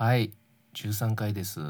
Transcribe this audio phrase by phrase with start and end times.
[0.00, 0.32] はい。
[0.72, 1.60] 13回です。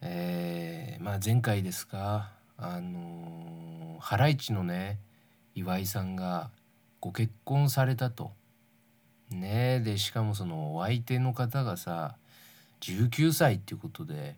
[0.00, 2.30] えー、まあ前回ですか。
[2.56, 5.00] あの、ハライチのね
[5.54, 6.50] 岩井さんが
[7.00, 8.32] ご結婚されたと。
[9.30, 12.16] ねでしかもそのお相手の方がさ
[12.80, 14.36] 19歳っていうことで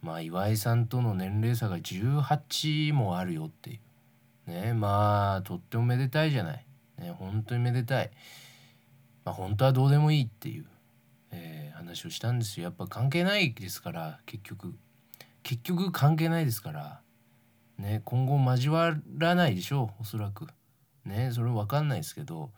[0.00, 3.78] まあ岩井さんとの年齢差が18もあるよってい
[4.46, 4.50] う。
[4.50, 6.64] ねまあとってもめでたいじゃない。
[6.98, 8.10] ね本当にめでたい。
[9.26, 10.64] まあ本当はどうでもいいっていう、
[11.82, 12.64] 話をしたんですよ。
[12.64, 14.74] やっぱ関係ないですから結局。
[15.42, 17.00] 結局関係ないですから。
[17.78, 20.46] ね今後交わらないでしょうおそらく。
[21.04, 22.50] ねそれ分かんないですけど。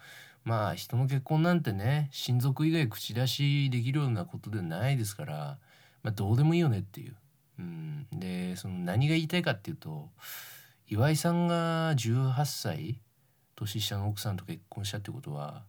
[0.44, 5.58] まあ人の結婚なんてね親族以外口出しできるようなことでないですから、
[6.02, 7.16] まあ、どうでもいいよねっていう。
[7.58, 10.10] うん、でその何が言いたいかっていうと
[10.88, 13.00] 岩井さんが18歳
[13.54, 15.62] 年下の奥さんと結婚したってことは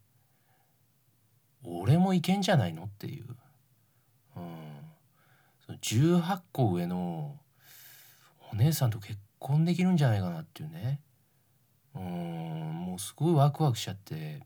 [1.64, 3.26] 俺もいけんじゃないのっていう、
[5.86, 7.38] 18個上の
[8.52, 11.00] お姉さんと結婚できるんじゃないかなっていうね。
[11.96, 14.42] うんもうすごいワクワクしちゃって。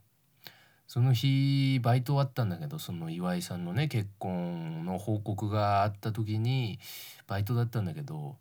[0.87, 6.79] その日バイト終わったんだけどその岩井さんのね結婚の報告があった時に
[7.27, 8.37] バイトだったんだけど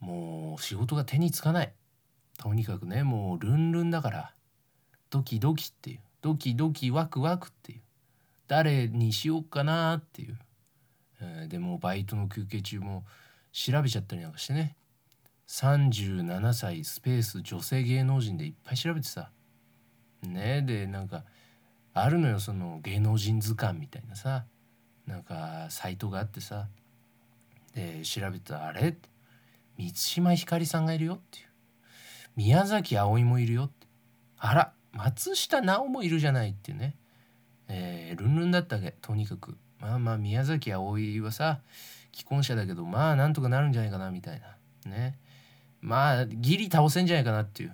[0.00, 1.72] もう仕事が手につかない。
[2.38, 4.34] とにかくねもうルンルンだから。
[5.10, 6.00] ドキドキっていう。
[6.22, 7.80] ドキドキワクワクっていう。
[8.48, 10.36] 誰にしようかなっていう、
[11.24, 13.04] えー、でもバイトの休憩中も
[13.52, 14.76] 調べちゃったりなんかしてね。
[15.48, 19.30] 37歳スペース女性芸能人でいっぱい調べてさ。
[20.22, 21.24] ねでなんか
[21.92, 24.44] あるのよその芸能人図鑑みたいなさ。
[25.06, 26.68] なんかサイトがあってさ。
[27.74, 28.96] で調べたらあれ？
[29.76, 31.46] 満島ひかりさんがいるよっていう。
[32.36, 33.86] 宮崎あおいもいるよって。
[34.38, 36.96] あら松下奈緒もいるじゃないっていうね。
[37.68, 39.56] えー、ルンルンだったわけとにかく。
[39.84, 41.60] まあまあ宮崎あおいはさ
[42.10, 44.90] 既婚者だけどまあなんとかなるんじゃないかなみたいな。
[44.90, 45.18] ね。
[45.82, 47.72] まあギリ倒せんじゃないかなっていう。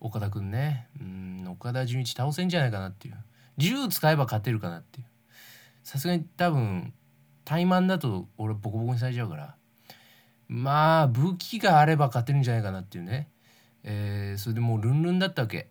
[0.00, 3.14] 岡田君ねうん岡田准一倒せんじゃないかなっていう。
[3.58, 5.06] 銃使えば勝てるかなっていう。
[5.84, 6.92] さすがに多分
[7.44, 9.54] 怠慢だと俺ボコボコにされちゃうから。
[10.48, 13.28] まあ武器があれば勝てるんじゃないかなっていうね、
[13.84, 15.68] えー、それでもうルンルンだったわけ。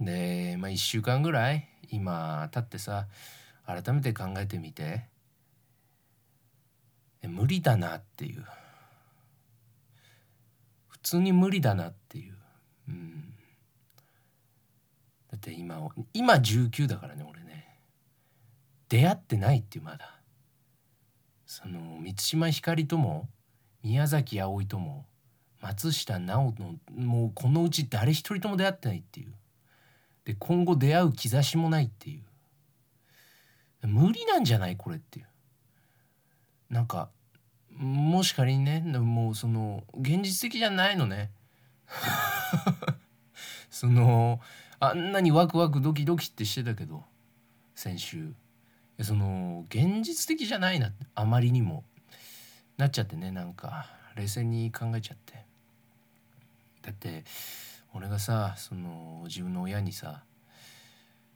[0.00, 3.06] でまあ1週間ぐらい今立ってさ
[3.66, 5.08] 改めて考えてみて。
[7.28, 8.44] 無理だなっていう。
[10.88, 12.34] 普通に無理だなっていう、
[12.88, 13.32] うん、
[15.30, 17.78] だって今今19だからね俺ね。
[18.88, 20.20] 出会ってないっていうまだ。
[21.46, 23.28] その満島ひかりとも
[23.84, 25.06] 宮崎あおいとも
[25.60, 29.32] 松下奈緒のもうこのうち誰一人とも出会ってないっていう。
[30.24, 32.25] で今後出会う兆しもないっていう。
[33.82, 35.26] 無理なんじゃないこれっていう。
[36.70, 37.10] なんか
[37.70, 41.30] もし仮にねもうその現実的じゃないのね。
[43.70, 44.40] その
[44.80, 47.04] あんなにワクワクドキドキってしてたけど
[47.74, 48.34] 先週。
[49.02, 51.84] その現実的じゃないなあまりにも。
[52.76, 53.86] なっちゃってねなんか
[54.16, 55.44] 冷静に考えちゃって。
[56.82, 57.24] だって
[57.94, 60.24] 俺がさその自分の親にさ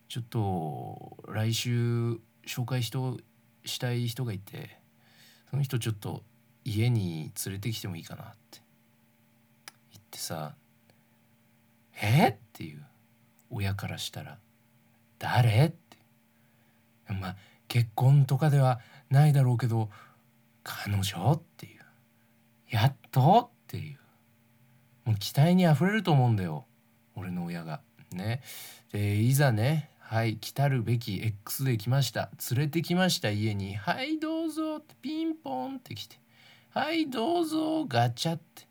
[0.09, 3.19] ちょっと来週紹介人
[3.65, 4.81] したい人がいて
[5.51, 6.25] その人ちょっと
[6.65, 8.61] 家に連れてきてもいいかなって
[9.93, 10.57] 言ってさ
[12.03, 12.85] 「えっ?」っていう
[13.51, 14.39] 親からしたら
[15.21, 15.97] 「誰?」って
[17.09, 17.37] まあ
[17.69, 18.81] 結婚とかでは
[19.11, 19.89] ないだろうけど
[20.65, 21.33] 彼女？
[21.33, 21.81] っていう
[22.69, 23.53] やっと？
[23.53, 23.99] っていう
[25.05, 26.67] もう期待にあふれると思うんだよ
[27.15, 27.81] 俺の親が。
[28.13, 28.43] ね。
[28.91, 32.31] でいざねはい来たるべき X で来ました。
[32.51, 36.19] 連れてきました家に「はいどうぞ」ってピンポンって来て
[36.75, 38.67] 「はいどうぞ」ガチャって。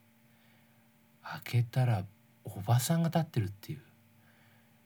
[1.21, 2.03] 開けたら
[2.43, 3.81] おばさんが立ってるっていう。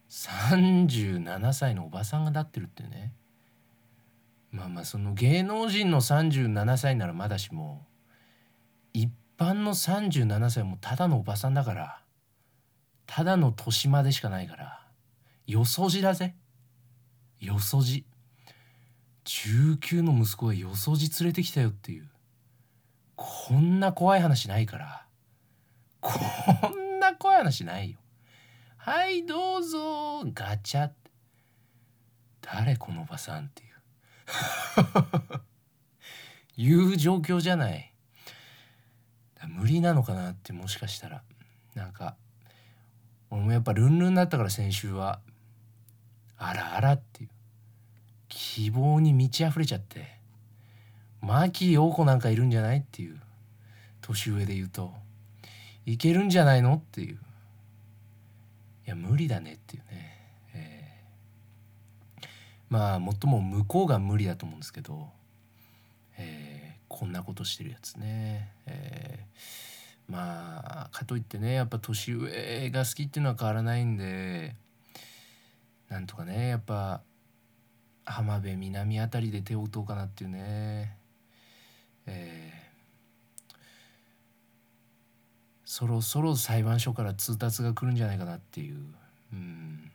[0.09, 3.15] 37歳のおばさんが立ってるってね。
[4.51, 7.87] まあまあその芸能人の37歳ならまだしも
[8.93, 12.03] 一般の37歳もただのおばさんだから
[13.07, 14.87] ただの年までしかないから
[15.47, 16.35] よそじだぜ
[17.43, 18.05] よそじ。
[19.25, 22.07] 19の息子がよそじ連れてきたよっていう。
[23.17, 25.05] こんな怖い話ないから。
[25.99, 26.19] こ
[26.69, 27.97] んな怖い話ないよ。
[28.77, 30.23] はいどうぞ。
[30.33, 30.89] ガチャ
[32.41, 33.73] 誰このおばさんっていう。
[36.91, 37.93] いう状況じゃない。
[39.49, 41.23] 無理なのかなってもしかしたら。
[41.75, 42.15] なんか
[43.29, 45.19] 俺もやっぱルンルンだったから先週は。
[46.37, 47.29] あらあらっていう。
[48.53, 50.15] 希望に満ち溢れちゃって
[51.21, 53.19] 牧陽子なんかいるんじゃないっていう
[54.01, 54.93] 年上で言うと。
[55.87, 57.15] いけるんじゃないのっていう。
[58.85, 60.17] いや無理だねっていうね、
[60.53, 62.25] えー、
[62.69, 65.09] まあもっとも向こうが無理だと思うんですけど、
[66.19, 74.55] えー、こんなことしてるやつね、えー、まあかといってねやっぱ年上が好きっていうのは変わらないんで
[75.89, 77.01] なんとかねやっぱ
[78.05, 80.97] 浜辺美波あたりで手を打とうかなっていうね。
[82.05, 83.53] えー、
[85.63, 88.77] そろそろ裁判所から通達が来るんじゃないかなっていう、
[89.31, 89.91] うん、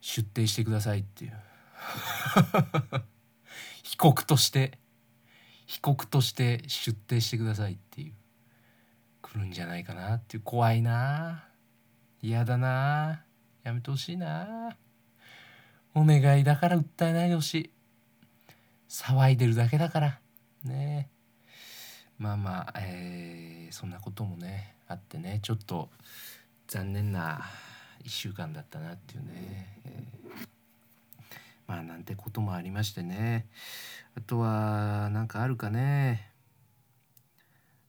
[0.00, 1.32] 出廷してくださいっていう。
[3.82, 4.78] 被告として。
[5.66, 8.14] 被告として出廷してくださいっていう。
[9.22, 10.42] 来るんじゃないかなっていう。
[10.42, 11.48] 怖いな。
[12.20, 13.24] 嫌だな。
[13.62, 14.76] やめてほしいな。
[15.94, 17.70] お願いだから訴えないでほしい。
[18.88, 20.20] 騒いでるだけだから。
[20.64, 21.10] ね。
[22.18, 25.40] まあまあ、えー、そんなこともねあってね。
[25.42, 25.90] ちょっと
[26.66, 27.42] 残念な
[28.04, 30.30] 1週間だったなっていうね、えー、
[31.66, 33.46] まあなんてこともありましてね。
[34.16, 36.30] あとは何かあるかね。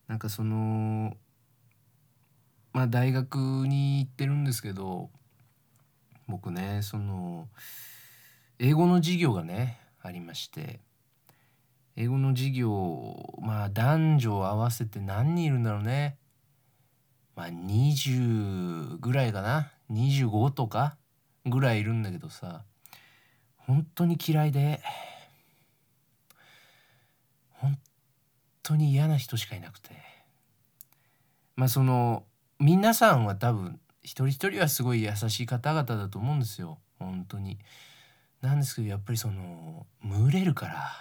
[0.08, 1.16] なんかその
[2.74, 5.10] まあ大学に行ってるんですけど
[6.28, 7.48] 僕ねその
[8.66, 10.80] 英語の授業がねありまして。
[11.98, 16.18] 英語の授業まあ男女合わせて何人いるんだろうね。
[17.36, 19.70] まあ20ぐらいかな。
[19.92, 20.96] 25とか
[21.46, 22.64] ぐらいいるんだけどさ。
[23.58, 24.80] 本当に嫌いで。
[27.52, 27.78] 本
[28.64, 29.90] 当に嫌な人しかいなくて。
[31.58, 32.24] まあその
[32.60, 36.80] 皆さんは多分一人一人はすごい優しい方々だと思うんですよ。
[36.98, 37.60] 本当に。
[38.44, 40.92] なんですけどやっぱりその群れるから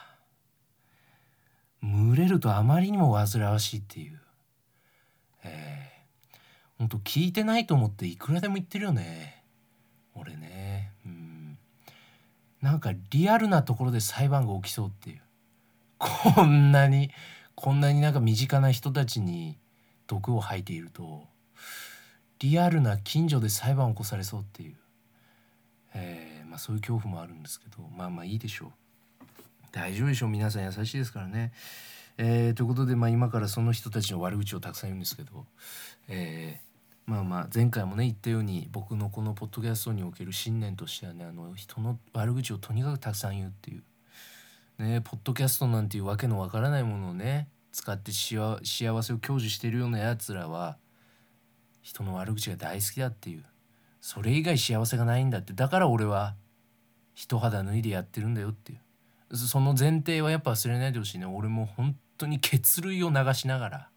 [1.83, 4.21] 群れるとあまりにも煩わしいっていう。
[5.45, 9.43] えー、ほんと聞いてないと思っていくらでも言ってるよね。
[10.15, 10.93] 俺ね。
[11.05, 11.59] うん。
[12.61, 15.23] なんかリアルなところで裁判が起きそうっていう。
[15.99, 17.11] こんなに
[17.57, 19.59] こんなになんか身近な人たちに
[20.07, 21.25] 毒を吐いていると
[22.41, 24.77] リアルな近所で裁判を起こされそうっていう、
[25.95, 29.25] えー、まあ、そういう恐怖もあるんですけどまあまあいいでしょう
[29.73, 31.51] 大丈夫でしょう皆さん優しいですからね。
[32.19, 35.47] えー、ということで、まあ、今からその人たちの悪口をたくさん言うんですけど、
[36.09, 43.83] えー、まあまあ前回もね言ったように僕のこのポッドキャストにおける信念としてはねあの人の悪口をとにかくたくさん言うっていう。
[44.79, 50.77] ね、ポッドキャストなんていうわけのわからないものをね使って幸せを享受してるようなやつらは
[51.81, 53.45] 人の悪口が大好きだっていう
[54.01, 56.35] それ以外幸せがないんだってだから俺は
[57.15, 59.37] 一肌脱いでやってるんだよっていう。
[59.37, 61.27] その前提はやっぱ忘れないでほしいね。
[61.27, 63.89] 俺も本当に血類を流しながら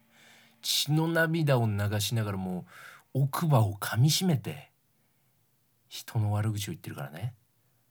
[0.62, 2.66] 血の涙を流しながらも
[3.14, 4.70] う奥歯を噛みしめて
[5.88, 7.34] 人の悪口を言ってるからね。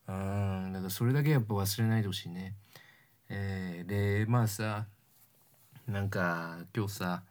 [0.08, 0.74] うん。
[0.74, 2.56] だからそれだけやっぱ忘れないでほしいね。
[3.30, 4.86] えー、でまあさ
[5.88, 7.24] なんか今日さ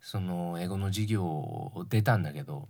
[0.00, 2.68] その英語の授業出たんだけど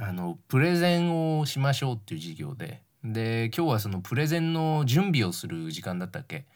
[0.00, 6.46] あのプレゼンをしましょうっていう授業でで今日はそのプレゼンの準備をする時間だったっけ？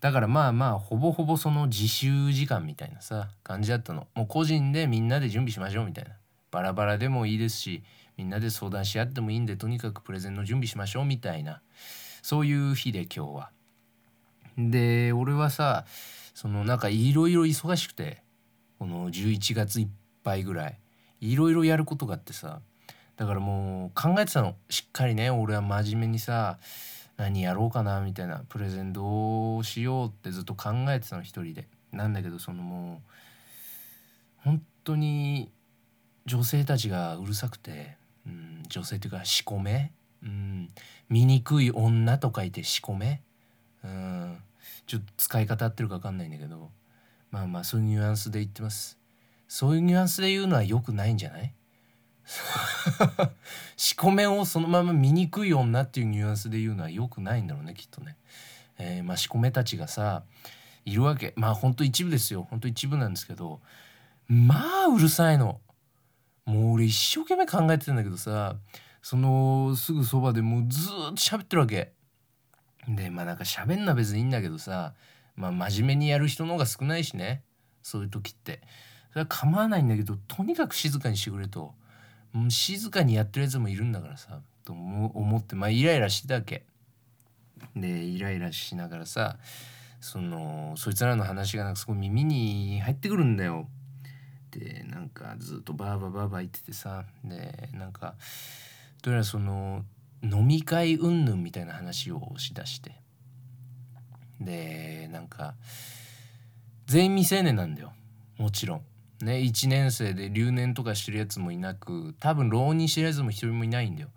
[0.00, 4.08] だからまあまあほぼほぼその自習時間みたいなさ感じだったの。
[4.14, 6.12] もう個人でみんなで準備しましょうみたいな。
[6.50, 7.82] バラバラでもいいですし
[8.16, 11.60] みんなで相談し合ってもいいんでとにかくプレゼンの準備しましょうみたいな。
[12.22, 13.50] そういう日で今日は。
[14.56, 15.84] で俺はさ
[16.34, 18.22] そのなんかいろいろ忙しくて
[18.78, 19.88] この11月いっ
[20.24, 20.78] ぱいぐらい。
[21.20, 22.62] いろいろやることがあってさ
[23.20, 24.56] だからもう考えてたの。
[24.70, 26.58] しっかりね俺は真面目にさ
[27.18, 31.68] 何やろうかなみたいなプレゼンどうしようってずっと考えてたの一人で。
[31.92, 33.10] なんだけどそのもう
[34.38, 35.52] 本当に
[36.24, 40.70] 女性たちがうるさくて、うん、女性っていうかしこめ、うん、
[41.10, 43.20] 醜い女と書いてしこめ、
[43.84, 44.38] うん、
[44.86, 46.70] ちょっと使い方合ってるか分かんないんだけど
[47.30, 48.96] まあまあそういうニュアンスで言ってます。
[49.46, 51.52] そういうニュアンスで言うのは良くないんじゃない？
[53.76, 58.16] しこめをそのまま醜い女っていうニュアンスで言うのは良くないんだろうねきっとね。
[58.78, 60.22] えー、まあしこめたちがさ
[60.84, 63.60] いるわけまあほんと一部ですよほんと一部なんですけど
[64.28, 65.60] まあうるさいの。
[66.46, 68.56] もう俺一生懸命考えてたんだけどさ
[69.02, 71.92] そのすぐそばでもうずっと喋ってるわけ。
[72.88, 74.94] でまあなんか喋んな別にいいんだけどさ
[75.36, 77.42] まあ真面目にやる人の方が少ないしね
[77.82, 78.60] そういう時って
[79.10, 81.74] それは構わないんだけどとにかく静かにしてくれと、
[82.32, 86.64] もう、静かにやってるやつもいるんだからさと思ってまあイライラしてたわけ
[87.74, 89.36] でイライラしながらさ
[90.00, 93.68] そのそいつらの話がなんかすごい耳に入ってくるんだよ。
[94.50, 98.14] でなんかずっとバーバーバーバー言っててさでなんか
[99.02, 99.84] どうやらその
[100.22, 103.00] 飲み会云々みたいな話をしだして
[104.40, 105.54] でなんか
[106.86, 107.92] 全員未成年なんだよ
[108.38, 108.82] もちろん。
[109.24, 114.08] ね1年生で留年とかしてるやつもいなく多分浪人してるやつも一人もいないんだよ。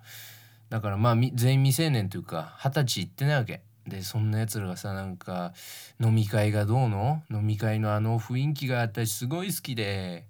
[0.70, 3.62] だからまあ全員未成年というか二十歳行ってないわけ。
[3.88, 5.54] でそんなやつらがさなんか
[6.00, 7.22] 飲み会がどうの？
[7.30, 10.26] 飲み会のあの雰囲気が私すごい好きで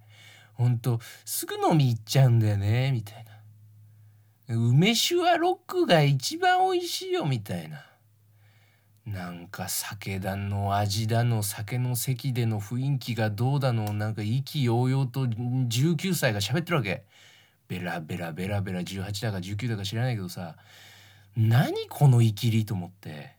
[0.55, 3.25] ほんとすぐ飲み行っちゃうんだよねみたい
[4.47, 7.85] な梅酒はロックが一番美味しいよみたいな
[9.05, 17.03] なんか酒だの味だの酒の席での雰囲気がどうだのなんか意気揚々と19歳が喋ってるわけ
[17.67, 20.55] ベラベラベラベラ18だか19だか知らないけどさ
[21.35, 23.35] 何このイキリと思って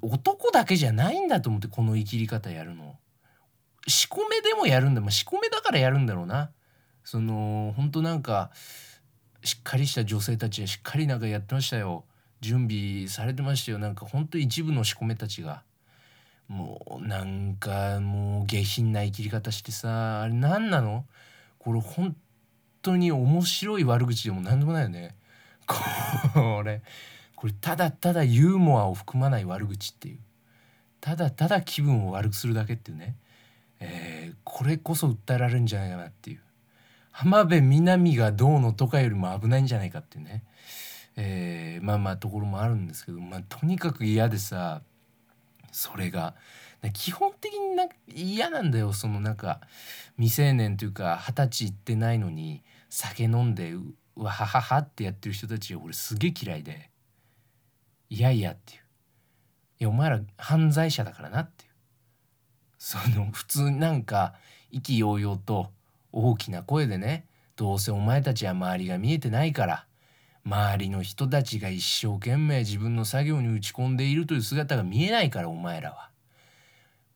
[0.00, 2.96] 男だけじゃないんだと思ってこの生きり方やるの。
[3.86, 6.50] 仕込めでもやるんだまあ仕込めだからやるんだろうな。
[7.04, 8.50] その本当なんか
[9.44, 12.04] しっかりした女性たちはしっかりなんかやってましたよ。
[12.40, 13.78] 準備されてましたよ。
[13.78, 15.62] なんか本当一部の仕込めたちが。
[16.48, 21.04] もうなんかもう下品な生きり方してさあれ何なの？
[21.58, 22.14] これ本
[22.82, 25.16] 当に面白い悪口でも何でもないよね。
[25.66, 26.82] これ
[27.34, 30.18] これただただユーモアを含まない悪口っていう。
[31.00, 33.16] ただただ気分を悪くするだけっていうね、
[33.80, 36.40] えー、これこそ訴えられるんじゃないかなっていう。
[37.10, 40.44] 浜辺美波がどうのとかよりも危ないんじゃないかっていうね、
[41.16, 44.82] えー、まあまあところもあるんですけど、まあ、とにかく嫌でさ
[45.72, 46.34] それが。
[46.92, 49.60] 基本的にな嫌なんだよそのなんか
[50.16, 53.82] 未成年というか二十歳いってないのに酒飲んでう
[54.16, 56.90] わはははってやってる人たちが俺すげえ嫌いで。
[58.08, 58.80] いやいやっていう。
[59.80, 61.70] いやお前ら犯罪者だからなっていう。
[62.78, 64.34] その普通なんか
[64.70, 65.70] 意気揚々と
[66.12, 69.86] 大きな声でねどうせお前たちは周りが見えてないから
[70.46, 76.10] 周りの人たちが一生懸命自分の作業に打ち込んでいるという姿が見えないからお前らは。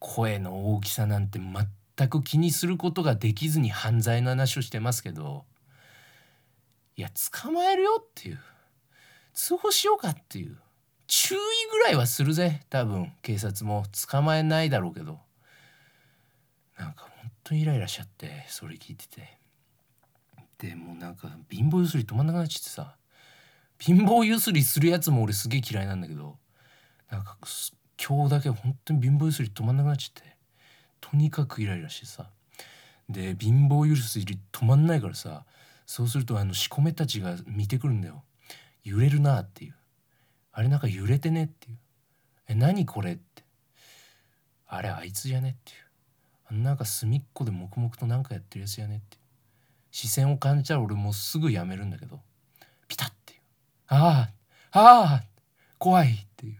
[0.00, 5.44] 声の大きさなんて全く気にすることができずに犯罪の話をしてますけど
[6.96, 8.40] いや捕まえるよっていう。
[9.32, 10.58] 通報しようかっていう。
[11.06, 11.38] 注意
[11.70, 13.12] ぐらいはするぜ多分。
[13.22, 15.20] 警察も捕まえないだろうけど。
[16.76, 19.38] なんかほんとイライラしちゃってそれ聞いてて。
[20.58, 22.96] でもなんか貧乏ゆすり止まんなくなっちゃってさ。
[23.80, 26.36] 貧乏ゆすりするやつも俺すげえ嫌いなんだけど
[27.10, 27.36] なんか
[27.98, 30.36] 今日だけ本当に貧乏ゆすり止まんなくなっちゃって
[31.00, 32.30] とにかくイライラしてさ。
[33.08, 35.44] で貧乏ゆすり止まんないからさ
[35.84, 38.22] そうするとあの仕込めたちが見てくるんだよ。
[38.84, 39.74] 揺れるなっていう。
[40.52, 41.78] あれなんか揺れてねっていう。
[42.46, 43.42] え何これって。
[44.66, 45.78] あれあいつじゃねっていう。
[46.46, 49.18] あなんか隅っこで黙々と何かやってるやつやねって
[49.90, 52.20] 視線を感じたら俺もうすぐやめるんだけど。
[52.86, 53.19] ピタッていう
[53.92, 54.30] あ
[54.70, 55.24] あああ
[55.78, 56.56] 怖いっていう。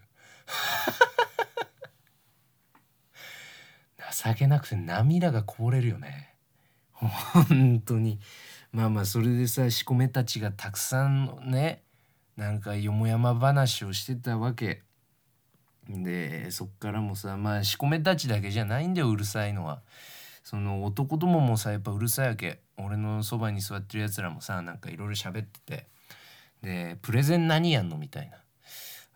[4.13, 6.35] 情けなくて涙がこぼれるよね。
[6.93, 8.19] 本当に。
[8.73, 11.83] まあまあそれでさ仕込めたちがたくさんね
[12.37, 14.83] なんかよもやま話をしてたわけ。
[15.89, 19.83] でそっからもさまあ仕込めたちだけじゃないんだようるさいのは。
[20.43, 22.61] その男どももさやっぱうるさいわけ。
[22.77, 26.00] 俺のそばに座ってるやつらもさなんかいろいろ喋ってて。
[26.63, 28.37] でプレゼン何やんのみたいな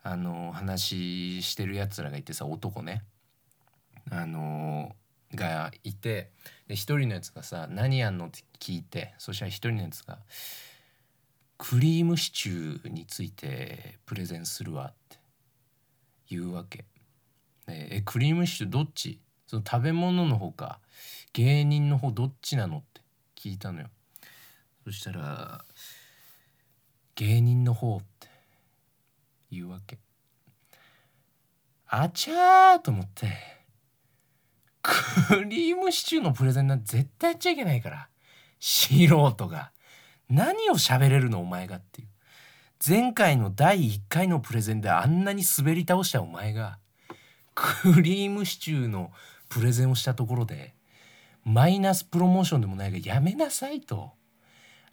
[0.03, 3.03] あの話してるやつらがいてさ男ね
[4.11, 4.95] あの
[5.33, 6.31] がいて
[6.67, 10.19] で一人のやつがさ「何やんの?」って聞いてそしたら一人のやつが
[11.57, 15.17] 「クリームシチューについてプレゼンするわって
[16.29, 16.85] 言うわけ。
[17.67, 19.19] えクリームシチューどっち？
[19.47, 20.79] その食べ物の方か
[21.33, 23.01] 芸人の方どっちなのって
[23.35, 23.89] 聞いたのよ。
[24.83, 25.65] そしたら
[27.15, 28.27] 芸人の方って
[29.51, 29.97] 言うわけ。
[31.87, 33.27] あちゃーと思って。
[34.81, 38.09] クリームシチューのプレゼンなんて絶対やっちゃいけないから。
[38.59, 39.71] 素人が。
[40.29, 42.07] 何を喋れるのお前がっていう。
[42.85, 46.79] 前回の第1回のプレゼンであんなに滑り倒したお前が。
[47.53, 49.11] クリームシチューの
[49.47, 50.75] プレゼンをしたところで
[51.45, 54.11] マイナスプロモーションでもないがやめなさいと。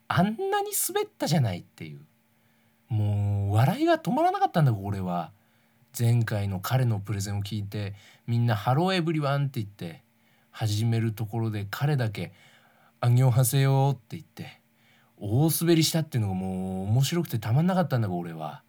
[0.06, 2.06] あんなに滑ったじゃないっていう。
[2.92, 5.32] もう笑いが止まらなかったんだ俺は。
[5.98, 7.94] 前回の彼のプレゼンを聞いて
[8.26, 10.02] みんな「ハローエブリワン」って言って
[10.50, 12.32] 始めるところで彼だけ
[13.00, 14.62] 「안녕하세요」って言って
[15.18, 18.62] 大滑りしたっていうのがもう面白くてたまんなかったんだが俺は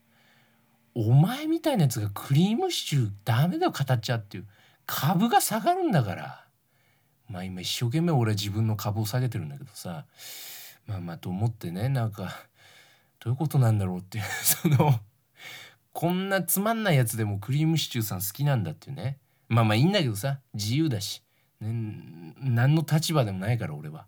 [0.95, 4.47] お前みたいなやつがクリームシチューダメだよ語っちゃうっていう
[4.85, 6.45] 株が下がるんだから。
[7.29, 10.05] まあ今一生懸命俺は自分の株を下げてるんだけどさ。
[10.85, 12.45] まあまあと思ってねなんか
[13.23, 14.99] どういうことなんだろうっていう その
[15.93, 19.17] こんなつまんないやつでもクリームシチューさん好きなんだっていうね。
[19.47, 21.23] まあまあいいんだけどさ自由だし、
[21.61, 24.07] ね、何の立場でもないから俺は。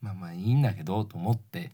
[0.00, 1.72] まあまあいいんだけどと思って。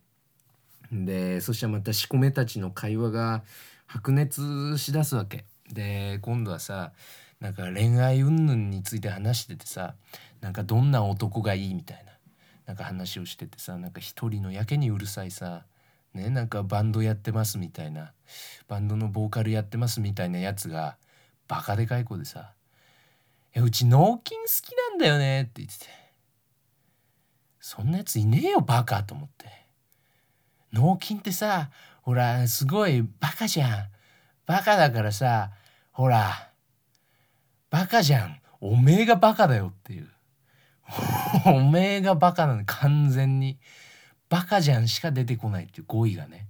[0.90, 3.44] でそしたらまた仕込めたちの会話が
[3.86, 5.44] 白熱しだすわけ。
[5.70, 6.92] で今度はさ
[7.40, 9.94] なんか恋愛云々について話しててさ
[10.40, 12.12] なんかどんな男がいいみたいな
[12.66, 15.66] なんか話をしててさなんか一人のやけにうるさいさ
[16.14, 18.12] ねなんかバンドやってますみたいな
[18.66, 20.96] バンドのボーカルやってますみたいなやつが
[21.46, 22.52] バカでかい子でさ
[23.54, 26.08] 「えうち脳筋好きなんだよね」って言ってて。
[27.68, 29.46] そんなやついねえよバカと思って。
[30.72, 31.68] 脳筋ってさ
[32.00, 33.88] ほらすごいバカじゃん。
[34.46, 35.50] バカだからさ
[35.92, 36.50] ほら
[37.68, 38.40] バカじゃん。
[38.62, 40.08] おめえがバカだよっていう。
[41.44, 43.58] おめえがバカなの完全に。
[44.28, 46.46] バカじゃんしか出てこないっていう語彙がね。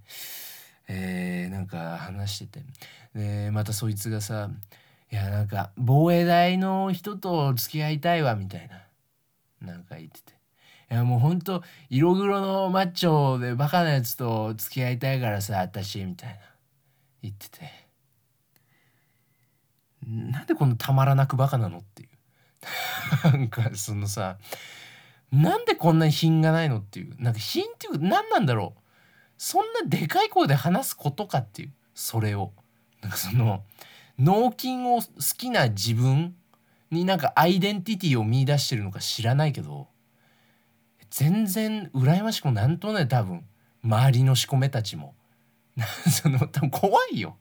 [0.88, 2.64] えー、なんか話してて。
[3.14, 4.50] でまたそいつがさ
[5.10, 8.82] 「いやなんか防衛大の人と付き合いたいわ」みたいな。
[9.60, 10.32] なんか言ってて
[10.90, 16.36] 「いやもうほんと色黒のマッチョでバカなやつと付き合いたいからさ私」みたいな。
[17.22, 17.88] 言ってて。
[20.06, 22.08] なんでこのたまらなくバカなのっていう。
[23.24, 24.38] なんかそのさ
[25.30, 27.14] なんでこんなに品がないのっていう。
[27.18, 28.80] なんか品っていう何なんだろう。
[29.36, 31.72] そんなでかい声で話すことかっていう。
[31.94, 32.52] それを。
[33.02, 33.62] なんかその
[34.18, 35.02] 脳筋を好
[35.36, 36.34] きな自分
[36.90, 39.86] になんかアイデンティティを見出してるのか知らないけど
[41.10, 43.44] 全然羨ましくもなんとない多分。
[43.84, 45.14] 周りの仕込めたちも。
[46.10, 47.36] その多分怖いよ。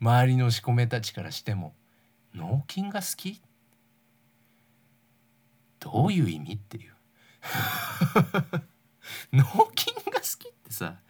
[0.00, 1.74] 周りの仕込めたちからしても。
[2.34, 3.40] 脳筋が好き？
[5.80, 6.92] どういう意味っていう。
[9.32, 9.44] 脳
[9.76, 11.00] 筋が好きってさ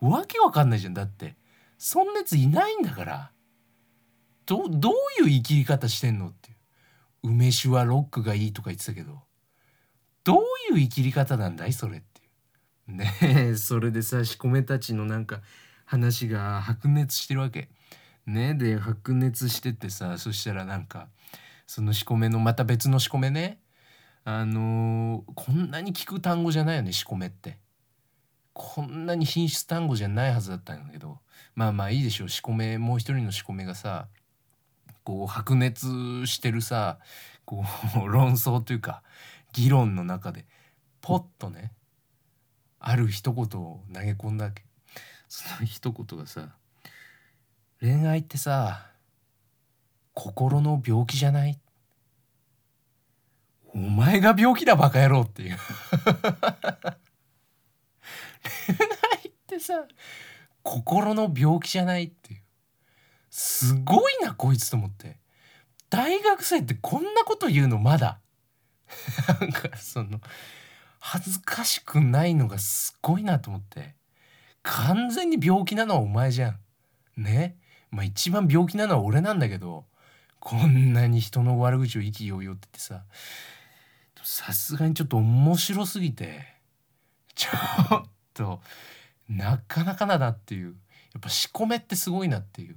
[0.00, 1.36] わけわかんないじゃんだって。
[1.78, 3.32] そんなやついないんだから。
[4.46, 6.56] どどういう生き方してんのっていう。
[7.30, 9.22] 梅酒はロックがいいとか言ってたけど。
[10.24, 10.42] どう
[10.74, 12.24] いう生き方なんだいそれってい
[12.88, 12.92] う。
[12.96, 15.40] ねえそれでさ仕込めたちのなんか
[15.84, 17.70] 話が白熱してるわけ。
[18.26, 21.08] ねで白熱しててさそしたらなんか
[21.66, 23.60] その仕込めのまた別の仕込めね。
[24.28, 27.58] あのー、こんなに聞く単語じゃないよね仕込めって。
[28.52, 31.20] こんなに品質単語じゃないはずだったんだけど。
[31.54, 34.08] まあまあいいでしょう仕込めもう一人の仕込めがさ
[35.04, 35.86] こう白熱
[36.26, 36.98] してるさ
[37.44, 37.64] こ
[38.04, 39.04] う論争というか
[39.52, 40.44] 議論の中で
[41.00, 41.72] ポッとね
[42.80, 44.64] ある一言を投げ込んだわけ。
[45.28, 46.56] その一言がさ
[47.80, 48.90] 「恋愛ってさ
[50.14, 51.60] 心の病気じゃない?」
[53.76, 55.58] お前が病気だバカ野郎っていう。
[58.66, 59.84] 恋愛ってさ
[60.62, 62.40] 心の病気じゃないっていう。
[63.28, 65.18] すごいなこいつと思って。
[65.90, 68.18] 大学生ってこんなこと言うのまだ。
[69.40, 70.20] なんかその
[70.98, 73.94] 恥ずかしくないのがすごいなと思って。
[74.62, 77.22] 完全に病気なのはお前じゃん。
[77.22, 77.58] ね？
[77.90, 79.84] まあ一番病気なのは俺なんだけど
[80.40, 83.04] こんなに人の悪口を意気揚々って言ってさ
[84.26, 86.44] さすがにちょっと面白すぎて
[87.36, 88.60] ちょっと
[89.28, 90.74] なかなかだなっていう。
[91.14, 92.76] やっぱ仕込めってすごいなっていう。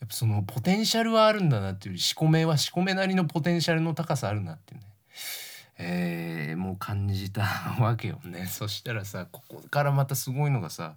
[0.00, 4.86] やっぱそのポテンシャルはあるんだなっていう仕込めは仕込めなりのポテンシャルの高さあるなっていうね。
[5.76, 7.42] えー、もう感じた
[7.78, 8.46] わけよね。
[8.50, 10.96] そしたらさここからまたすごいのがさ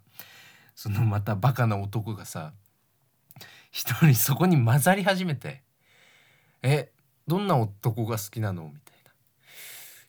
[0.76, 2.54] そのまたバカな男がさ
[3.72, 5.62] 一人そこに混ざり始めて
[6.64, 6.90] 「え
[7.28, 8.87] どんな男が好きなの?」みたいな。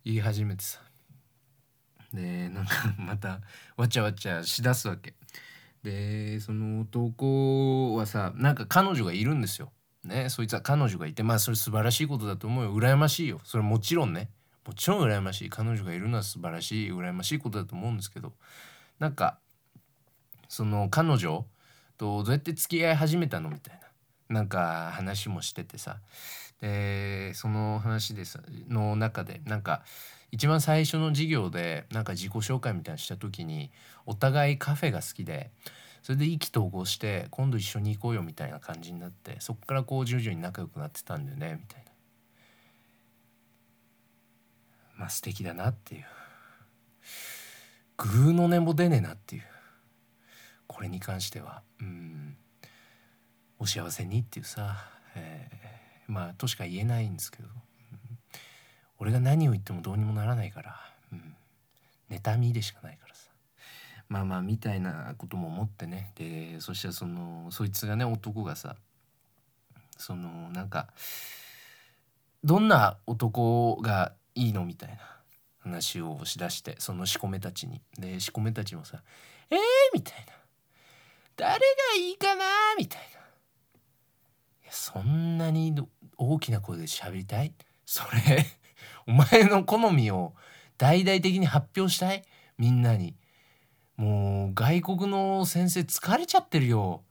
[0.09, 0.81] 言い始めてさ。
[2.15, 3.43] でなんか また
[3.77, 5.15] わちゃわちゃしだすわけ。
[5.83, 9.71] でその男はさなんか彼女がいるんですよ。
[10.05, 12.75] ねそいつは彼女がいてまあそれ素晴らしいことだと思うよ。
[12.75, 13.43] 羨ましいよ。
[13.45, 14.31] それもちろんね。
[14.65, 15.51] もちろん羨ましい。
[15.51, 18.35] 彼女がいるのは素晴らしい羨ましいことだと思うんですけど。
[18.99, 19.39] なんか
[20.49, 21.47] その彼女
[21.99, 23.88] とどうやって付き合い始めたのみたいな。
[24.29, 25.99] なんか話もしててさ。
[26.61, 29.83] でその話でさの中でなんか
[30.33, 33.71] 一番最初の授業でなんか自己紹介みたいなした時に
[34.07, 35.51] お互いカフェが好きで
[36.03, 41.93] それで意気投合して今度一緒に行こうよみたいな感じになってそっからこう徐々に仲良くなってたんだよねみたいな。
[44.97, 46.05] まあ素敵だなっていう。
[47.97, 49.43] グーの音も出ねえなっていう。
[50.67, 51.63] これに関しては。
[51.81, 52.28] うん。
[53.59, 54.77] お幸せにっていうさ、
[55.15, 58.19] えー、まあとしか言えないんですけど、うん、
[58.99, 60.77] 俺が何を言ってもどうにもならないから、
[61.13, 61.37] うん、
[62.11, 63.29] 妬みでしかないからさ。
[64.09, 66.13] まあまあみたいなことも思ってね。
[66.17, 68.77] でそしたらそのそいつがね男がさ
[69.99, 70.89] そのなんか
[72.43, 74.99] どんな男がいいのみたいな
[75.59, 77.83] 話をしだしてそのしこめたちに。
[77.99, 79.03] でしこめたちもさ
[79.51, 79.59] 「えー!」
[79.93, 80.33] みたいな
[81.37, 81.65] 「誰が
[81.99, 82.45] いいかな?」
[82.79, 83.18] みたいな。
[84.71, 85.75] そんなに
[86.17, 87.53] 大きな声で喋りたい？
[87.87, 88.47] それ
[89.07, 90.35] お前の好みを
[90.77, 92.25] 大々的に発表したい？
[92.59, 93.17] みんなに。
[93.97, 97.03] もう外国の先生疲れちゃってるよ。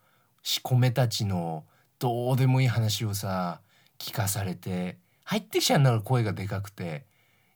[0.43, 1.65] しこめたちの
[1.99, 3.61] どうでもいい話をさ
[3.99, 4.97] 聞かされて。
[5.23, 7.05] 入ってきちゃうんだから声がでかくて。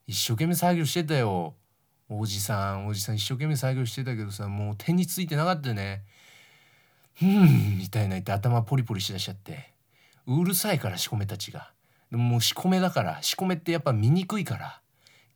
[0.07, 1.55] 一生懸命作業してたよ。
[2.09, 6.03] おじさんおじさん一生懸命作業してたけどさもう手についてなかったよね。
[7.21, 9.70] うんみたいな言って頭ポリポリしだしちゃって。
[10.27, 11.71] うるさいから仕込めたちが。
[12.09, 14.81] でももう仕込めだから仕込めってやっぱ見にくいから。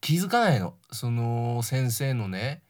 [0.02, 0.76] 気づかないの。
[0.92, 2.62] その先生のね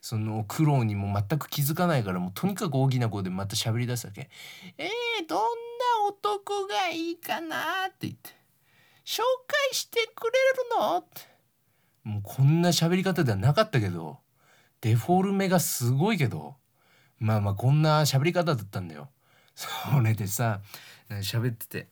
[0.00, 4.28] その苦労にも全く気づかないからもうとにかく大きな声でまた喋り出すわけ
[4.76, 8.30] 「えー、どんな男がいいかな?」って言って
[9.06, 11.22] 「紹介してくれるの?」って。
[12.02, 14.18] もうこんな喋り方ではなかったけど。
[14.82, 16.56] デフォルメがすごいけど。
[17.18, 19.08] まあまあこんな喋り方だったんだよ。
[19.54, 19.68] そ
[20.00, 20.60] れでさ
[21.10, 21.88] 喋ってて。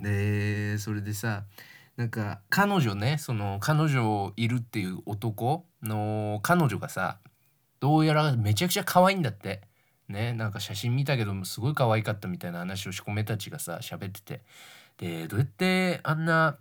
[0.00, 1.44] でそれでさ
[1.96, 7.18] なんか彼女ねその彼女いるっていう男の彼女がさ
[7.80, 9.60] どうやらめちゃくちゃ可愛いんだって。
[10.08, 14.40] ねなんか写真見たけどもすごい可愛かったみたいな話をしこめたちがさ喋ってて。
[14.98, 16.58] でどうやってあんな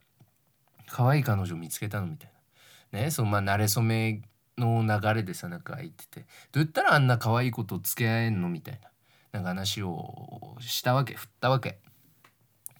[0.87, 2.31] 可愛い彼女を見つけたのみたい
[2.91, 2.99] な。
[2.99, 4.21] ねそのまあ慣れ初め
[4.57, 6.25] の流れでさなんか言ってて。
[6.51, 8.90] どうやったらあんな可愛い子と付き合えんのみたいな。
[9.31, 11.79] なんか話をしたわけ振ったわけ。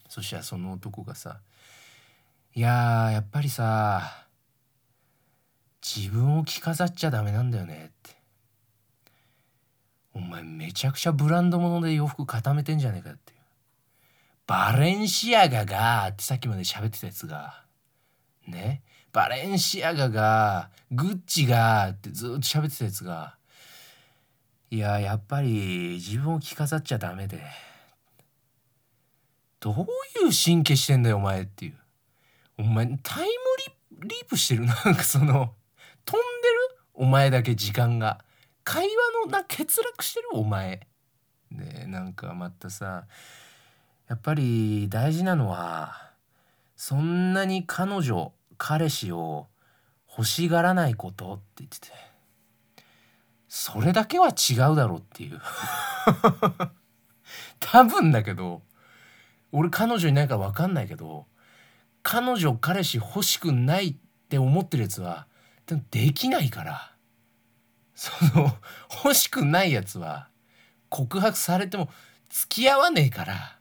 [0.10, 1.40] そしたらその男がさ
[2.54, 4.28] 「いややっぱりさ
[5.82, 8.18] 自分を着飾っちゃダメなんだよね」って
[10.14, 13.34] 「お前めちゃくちゃブランド物で洋服固めてんじゃねえか」って
[14.46, 17.64] バレンシアガがってさっきまで喋ってたやつが
[18.46, 18.84] ね？
[19.14, 23.38] バレンシアガがグッチがってずっと喋ってたやつが
[24.74, 27.44] いややっぱり自分を着飾っちゃダメで。
[29.60, 29.74] どう
[30.26, 31.76] いう神経してんだよお前っていう。
[32.58, 33.28] お前タイム
[34.08, 34.64] リープしてる？
[34.66, 35.54] なんかその
[36.06, 36.84] 飛んでる？
[36.94, 38.24] お前だけ時間が。
[38.64, 40.30] 会話のな欠落してる？
[40.32, 40.88] お前。
[41.52, 43.06] でなんかまたさ
[44.08, 46.14] やっぱり大事なのは
[46.78, 49.50] そんなに彼女彼氏を
[50.10, 52.11] 欲しがらないことって言ってて。
[53.54, 55.42] それだけは違うだろうっていう。
[57.60, 58.64] 多分だけど
[59.52, 61.28] 俺彼女いないから分かんないけど
[62.02, 63.96] 彼女彼氏欲しくないっ
[64.30, 65.28] て思ってるやつは
[65.66, 66.96] でもできないから。
[67.94, 68.58] その
[69.04, 70.30] 欲しくないやつは
[70.88, 71.90] 告白されても
[72.30, 73.60] 付き合わねえから。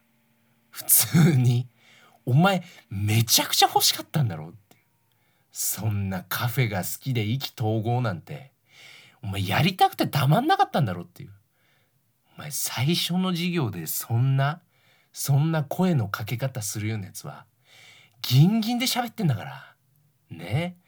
[0.70, 1.68] 普通に。
[2.24, 4.76] お前めちゃくちゃ欲しかったんだろうって
[5.50, 8.49] そんなカフェが好きで意気投合なんて。
[9.22, 11.30] お前やりたくてたまんなかったんだろっていう。
[12.36, 14.62] お前最初の授業でそんな
[15.12, 17.44] そんな声のかけ方するようなやつは
[18.22, 19.74] ギンギンで喋ってんだから。
[20.30, 20.78] ね。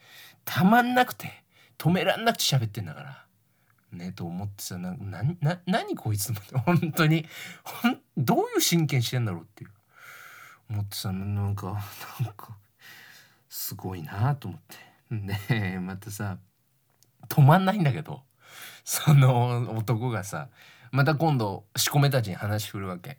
[0.44, 1.44] たまんなくて
[1.78, 3.26] 止めらんなくて喋ってんだから。
[3.92, 6.32] ねと思ってさななな何こいつ
[6.64, 7.26] 本当に。
[7.64, 9.70] ほんどういう真剣してんだろうっていう。
[10.70, 11.82] 思ってさなんか
[12.20, 12.56] なんか
[13.48, 14.76] すごいなと思って。
[15.10, 16.38] でまたさ
[17.28, 18.22] 止まんないんだけど。
[18.84, 20.48] その男がさ
[20.90, 23.18] また今度仕込めたちに話振るわけ。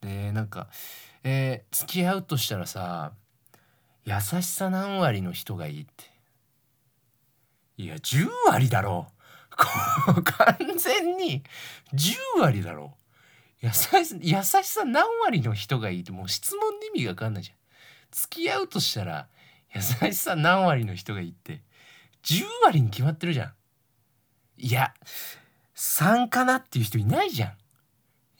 [0.00, 0.68] でなんか
[1.24, 3.12] 「えー、付き合うとしたらさ
[4.04, 6.04] 優しさ何割の人がいい」って。
[7.78, 9.08] いや10割だろ。
[10.16, 11.42] う完全に
[11.94, 12.94] 10割だろ。
[13.62, 17.56] う優し優しさ何割の人がいいってもう質問で意味が分かんないじゃん。
[18.10, 19.28] 付き合うとしたら
[19.74, 21.62] 優しさ何割の人がいいって。
[22.26, 23.52] 10割に決まってるじゃん。
[24.58, 24.92] いや
[25.76, 27.52] 3かなっていう人いないじゃん。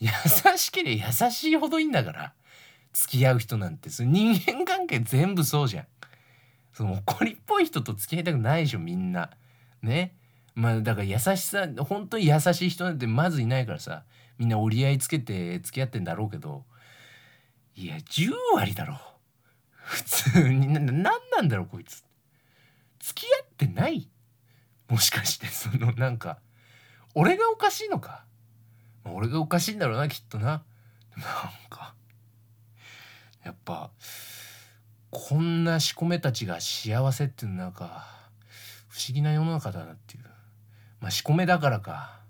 [0.00, 0.10] 優
[0.56, 2.34] しければ優しいほどいいんだから。
[2.92, 5.86] 付き合う人なんてその人間関係全部そうじゃん。
[6.72, 9.30] その怒りっぽい人と付き合いたくないでしょみんな。
[9.82, 10.16] ね。
[10.54, 14.02] まあだから優しさ本当に優しい人なんてまずいないからさ。
[14.38, 16.64] みんな折り合いつけて付き合ってんだろうけど。
[17.76, 18.94] いや10割だろ。
[18.94, 18.98] う
[19.72, 22.04] 普通にな何なんだろうこいつ。
[22.98, 24.10] 付き合ってない？
[24.88, 26.38] もしかしてそのなんか
[27.14, 28.24] 俺がおかしいのか、
[29.04, 30.44] 俺がおかしいんだろうなきっとな。
[30.46, 30.62] なん
[31.70, 31.94] か
[33.42, 33.90] やっぱ
[35.10, 38.06] こんなしこめたちが幸せっていうのなんか
[38.88, 40.24] 不思議な世の中だなっていう。
[41.00, 42.20] まあしこめだからか。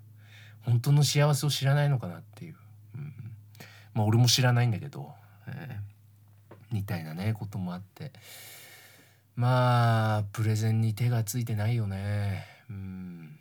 [0.63, 2.57] 本当の幸せを知らないのかなっていう、
[2.95, 3.13] うん、
[3.95, 5.13] まあ俺も知らないんだけど、
[5.47, 8.13] えー、みたいなねこともあって。
[9.37, 12.47] まあプレゼンに手がついてないよね。
[12.71, 13.39] うん。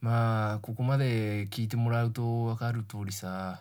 [0.00, 3.60] まあここまで聞いてもらうと分かる通りさ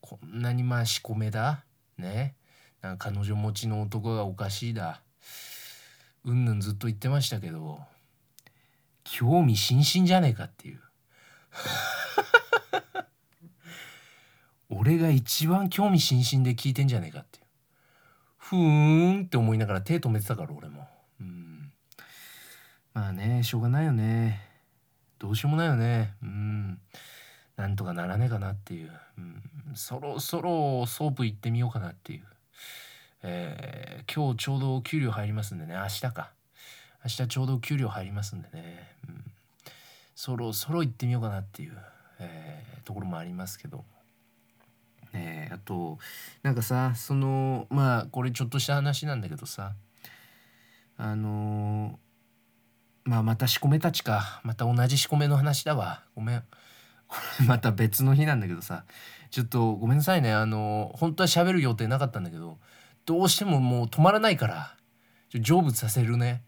[0.00, 1.64] こんなにまあしこめだ？
[1.98, 2.36] ね。
[2.80, 5.00] なんか彼女持ちの男がおかしいだ？
[6.24, 7.80] うんぬんずっと言ってましたけど
[9.02, 10.80] 興味津々じゃねえかっていう。
[14.68, 17.45] 俺が一番興味津々で聞いてんじゃねえかっていう。
[18.48, 20.86] ふーんって思いながら手止めてたから俺も。
[21.20, 21.72] うん。
[22.94, 24.40] まあねしょうがないよね。
[25.18, 26.14] どうしようもないよね。
[26.22, 26.78] うん。
[27.56, 29.42] なんとかならねえかなっていう、うん、
[29.74, 32.22] そろそろソープ行ってみようかなっていう。
[33.24, 35.74] えー、今日ちょうど給料入りますんでね。
[35.74, 36.30] 明日か。
[37.04, 39.24] 明日ちょうど給料入りますんでね、うん、
[40.14, 41.76] そろそろ行ってみようかなっていう、
[42.20, 43.84] えー、ところもありますけど、
[45.16, 45.98] えー、あと
[46.42, 49.74] なんかさそのまあこれちょっとした話なんだけどさ
[50.96, 51.98] あの
[53.06, 54.40] まあまた仕込めたちか。
[54.42, 56.02] また同じ仕込めの話だわ。
[56.14, 56.44] ごめん。
[57.46, 58.84] また別の日なんだけどさ。
[59.30, 60.32] ちょっとごめんなさいね。
[60.32, 62.58] あの本当は喋る予定なかったんだけど
[63.04, 64.76] どうしてももう止まらないから
[65.32, 66.42] 成仏させるね。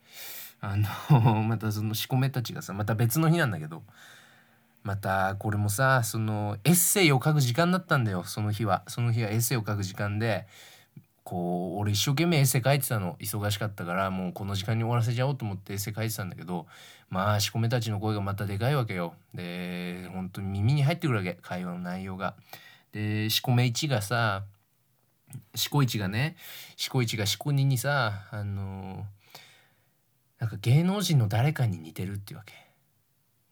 [0.61, 3.85] あのまたその仕込めたちがさまた別の日なんだけど。
[4.83, 8.25] またこれもさそのエッセイを書く時間だったんだよ。
[8.25, 8.83] その日は。
[8.88, 10.47] その日はエッセイを書く時間で
[11.25, 13.17] こう俺一生懸命エッセイ書いてたの。
[13.21, 16.67] 忙しかったからもうこの時間に終わらせちゃおうと思ってエッセイ書いてたんだけど
[17.11, 19.14] まあ仕込めたちの声がまたでかいわけよ。
[19.35, 21.35] で本当に耳に入ってくるわけ。
[21.43, 22.35] 会話の内容が。
[22.93, 24.45] で仕込め1がさ
[25.55, 26.37] 四股一がね
[26.77, 29.05] 四股一が四股二にさあの
[30.38, 32.68] なんか芸能人の誰かに似てるっていうわけ。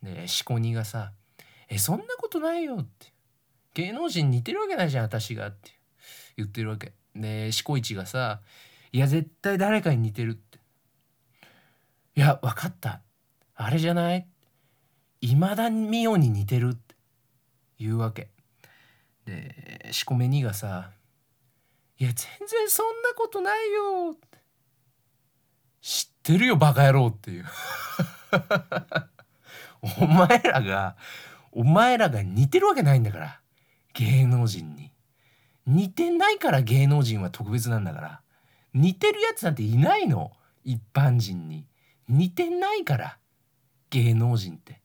[0.02, 1.12] で四股二がさ
[1.68, 3.12] 「えそんなことないよ」って
[3.74, 5.72] 「芸能人似てるわけないじゃん私が」って。
[6.36, 6.92] 言ってるわけ。
[7.14, 8.42] で四股一がさ
[8.92, 10.58] 「いや絶対誰かに似てる」って
[12.14, 13.00] 「いや分かった。
[13.54, 14.28] あれじゃない？
[15.22, 16.94] 今田美桜に似てる」って。
[17.78, 18.30] 言うわけ。
[19.24, 20.92] で四股目2がさ
[21.98, 24.38] いや全然そんなことないよって
[25.80, 27.46] 知ってるよバカ野郎っていう。
[30.00, 30.96] お前らが
[31.52, 33.40] お前らが似てるわけないんだから。
[33.94, 34.92] 芸能人に。
[35.66, 38.20] 似てないから芸能人は特別なんだから。
[38.74, 40.32] 似てるやつなんていないの。
[40.64, 41.66] 一般人に。
[42.08, 43.18] 似てないから。
[43.90, 44.82] 芸能人って。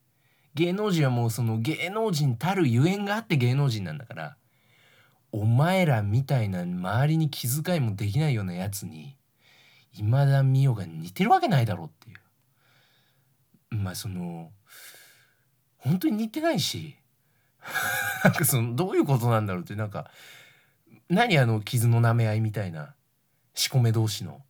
[0.54, 4.36] 芸能人はもうその芸能人たるゆえんがあって芸能人なんだから。
[5.32, 9.16] お前らみたいな周りに気遣いもできないようなやつに
[9.94, 12.21] 今田美桜が似てるわけないだろうっていう。
[13.72, 14.50] まあその
[15.78, 16.96] 本当に似てないし
[18.24, 20.10] なんかそのどういうことなんだろうってなんか
[21.08, 22.94] 何あの傷の舐め合いみたいな
[23.54, 24.42] しこめ同士の、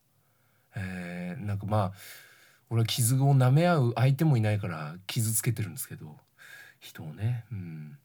[0.74, 1.92] えー、なんかまあ
[2.70, 6.18] 俺は傷を舐め合う相手もいないから傷つけてるんですけど
[6.82, 7.44] 人をね。
[7.52, 7.98] うん。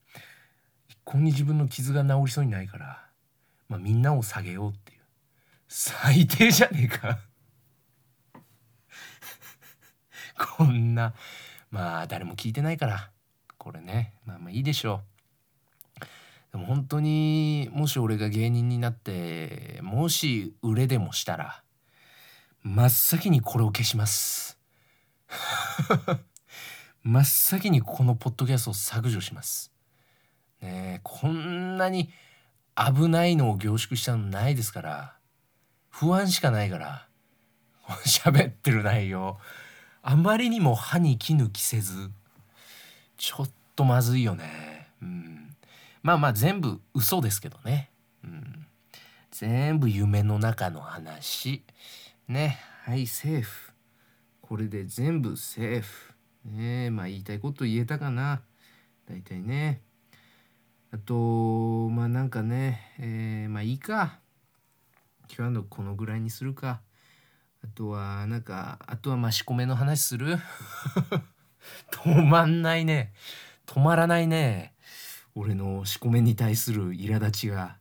[1.03, 3.05] 向に自分の傷が治りそうにないから、
[3.69, 4.99] まあ、みんなを下げようっていう。
[5.67, 7.19] 最低じゃねえか。
[10.57, 11.13] こんな。
[11.71, 13.11] まあ誰も聞いてないから。
[13.57, 14.13] これね。
[14.25, 15.17] まあまあいいでしょう。
[16.51, 21.61] でも本当にもし俺が芸人になってもし売れでもしたら
[22.63, 24.57] 真っ先にこれを消します。
[27.03, 29.71] 真っ先にこのポッドキャストを削除します。
[30.61, 32.11] ねこんなに
[32.75, 35.17] 危ないのを凝縮したのないですから
[35.89, 37.07] 不安しかないから
[38.05, 39.39] 喋ってる内容。
[40.09, 42.09] あまりにも歯に衣着せず
[43.17, 45.53] ちょっとまずいよね、うん、
[46.01, 47.89] まあまあ全部嘘ですけどね、
[48.23, 48.65] うん、
[49.31, 51.61] 全部夢の中の話。
[52.29, 52.57] ね。
[52.85, 53.73] はいセーフ。
[54.41, 56.13] これで全部セーフ。
[56.45, 56.89] ね。
[56.89, 58.41] まあ言いたいこと言えたかな。
[59.09, 59.81] 大体ね。
[60.91, 64.19] あとまあなんかね、えー、まあいいか。
[65.37, 66.79] 今日のこのぐらいにするか。
[67.63, 70.37] あとはなんかあとはまあ仕込めの話する？
[71.91, 73.13] 止まんないね。
[73.65, 74.73] 止まらないね。
[75.35, 77.77] 俺の仕込めに対する苛立ちが。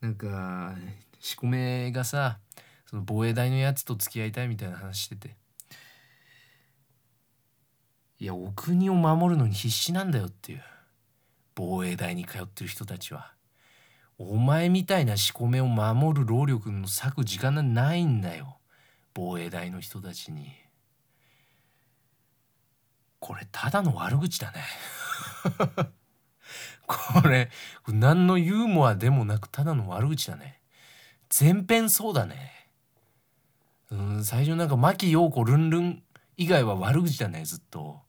[0.00, 0.74] なんか
[1.20, 2.38] 仕込めがさ
[2.86, 5.36] その防衛大のやつと付き合いたいみたいな話してて。
[8.18, 10.62] いやお国を守るのに必死なんだよっていう。
[11.54, 13.32] 防衛大に通ってる人たちは。
[14.18, 18.58] お前みたいな仕込めを守る労力の割く時間なんないんだよ。
[19.14, 20.52] 防衛大の人たちに
[23.20, 24.62] これただの悪口だね。
[26.86, 27.50] これ
[27.88, 30.60] 何のユーモアでもなくただの悪口だね。
[31.30, 32.68] 全編そうだね。
[33.90, 36.02] うん最初なんか牧陽子ルンルン
[36.36, 38.02] 以外は悪口だねずっと、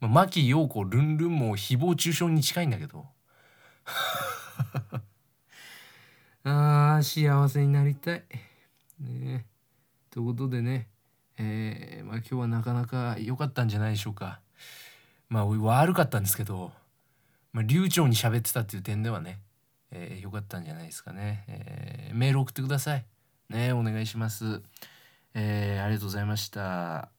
[0.00, 3.06] まあ、牧陽子ルンルンも誹謗中傷に近いんだけど。
[6.42, 8.24] あー幸せになりたい。
[8.98, 9.55] ねえ。
[10.16, 10.88] ということでね
[11.36, 14.40] えー、まあ今日はなかなか良かったんじゃないでしょうか。
[15.28, 16.72] まあ悪かったんですけど、
[17.52, 19.40] まあ、流暢に喋ってたっていう点ではね
[19.90, 23.04] えー、よかったんじゃないですかね、えー、メール送ってください。
[23.50, 24.62] ねお願いします。
[25.34, 27.15] えー、ありがとうございました。